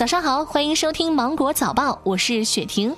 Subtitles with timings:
[0.00, 2.96] 早上好，欢迎收听芒果早报，我是雪婷。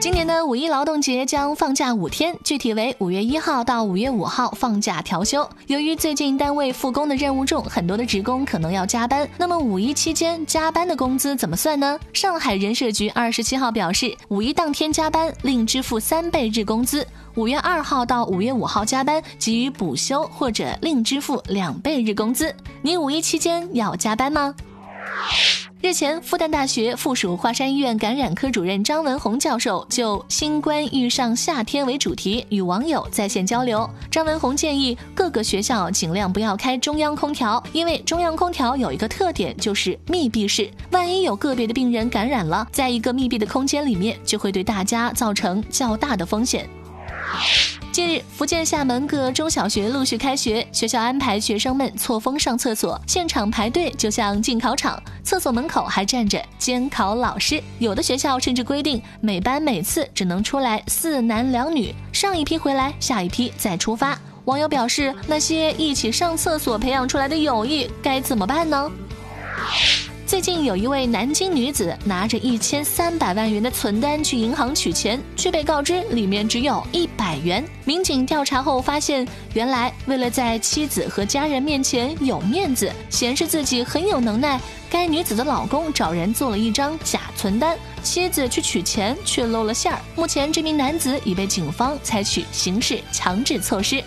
[0.00, 5.48] 今年的五一劳动节将放假五天，具体为五月一号到五月五号放假调休。
[5.68, 9.28] 由于最近单位复工的任务重，很多的职工可能要加班。
[9.38, 11.96] 那么五一期间加班的工资怎么算呢？
[12.12, 17.04] 上海人社局二十七号表示，五一当天加班另支付三倍日工资；
[17.36, 22.52] 五月二号到五月五号加班给予补休或者另支付两倍日工资。
[22.82, 24.52] 你五一期间要加班吗？
[25.82, 33.88] 日前，复旦大学附属华山医院感染科主任张文宏教授就“新冠遇上夏天”为主题与网友在线交流。
[34.10, 46.68] 张文宏建议各个学校尽量不要开中央空调，因为中央空调有一个特点就是密闭式，万一有个别的病人感染了，在一个密闭的空间里面，就会对大家造成较大的风险。
[48.00, 57.62] 近日，福建厦门各中小学陆续开学，学校安排学生们错峰上厕所，现场排队就像进考场，厕所门口还站着监考老师。
[57.78, 64.18] 有的学校甚至规定每班每次只能出来四男两女，上一批回来，下一批再出发。
[64.46, 68.90] 网友表示，那些一起上厕所培养出来的友谊该怎么办呢？
[70.30, 77.64] 最近有一位南京女子拿着一千三百万元的存单去银行取钱，却被告知里面只有一百元。
[77.84, 89.98] 民警调查后发现，原来为了在妻子和家人面前有面子，显示自己很有能耐，该女子的老公找人做了一张假存单，妻子去取钱却露了馅儿。
[90.14, 94.00] 目前，这名男子已被警方采取刑事强制措施。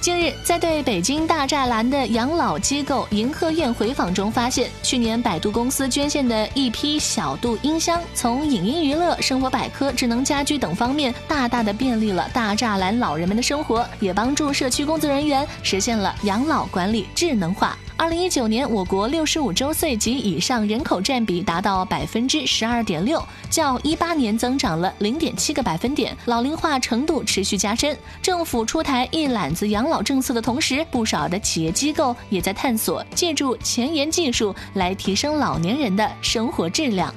[0.00, 17.76] 近日，在对北京大栅栏的养老机构银鹤苑回访中，发现去年百度公司捐献的一批小度音箱，从影音娱乐、生活百科、智能家居等方面，大大的便利了大栅栏老人们的生活，也帮助社区工作人员实现了养老管理智能化。
[18.00, 27.94] 二零一九年，我国六十五周岁及以上人口占比达到百分之十二点六，较一八年增长了零点七个百分点，老龄化程度持续加深。
[28.22, 37.14] 政府出台一揽子养老政策的同时，不少的企业机构也在探索借助前沿技术来提升老年人的生活质量。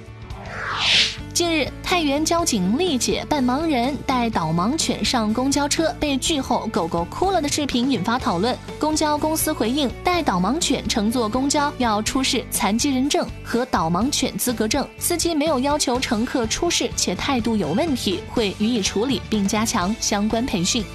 [1.34, 8.56] 近日，太原交警丽姐扮盲人带导盲犬上公交车被拒后，狗狗哭了的视频引发讨论。
[8.78, 20.86] 公交公司回应，带导盲犬乘坐公交要出示残疾人证和导盲犬资格证，司机没有要求乘客出示且态度有问题，会予以处理并加强相关培训。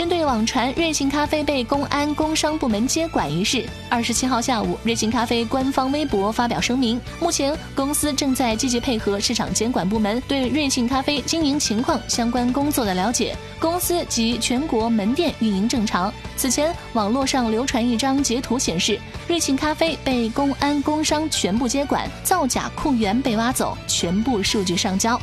[0.00, 16.10] 针对网传瑞幸咖啡被公安工商部门接管一事，二十七号下午，瑞幸咖啡官方微博发表声明，目前公司正在积极配合市场监管部门对瑞幸咖啡经营情况相关工作的了解，公司及全国门店运营正常。
[16.34, 25.20] 此前，网络上流传一张截图，显示瑞幸咖啡被公安工商全部接管，造假库源被挖走，全部数据上交。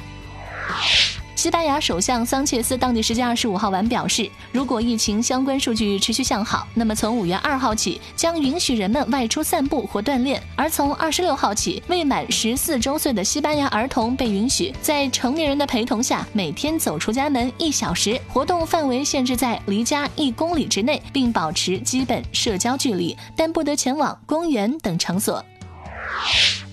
[1.37, 25.45] 西班牙首相桑切斯当地时间二十五号晚表示，如果疫情相关数据持续向好，那么从五月二号起将允许人们外出散步或锻炼；而从二十六号起，未满十四周岁的西班牙儿童被允许在成年人的陪同下每天走出家门一小时，活动范围限制在离家一公里之内，并保持基本社交距离，但不得前往公园等场所。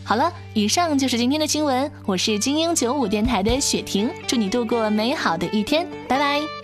[0.07, 1.91] 好了，以上就是今天的新闻。
[2.05, 6.64] 我是精英九五电台的雪婷，祝你度过美好的一天，拜拜。